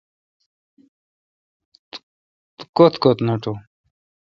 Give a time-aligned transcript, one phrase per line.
[2.57, 3.57] توکت کت نٹوں۔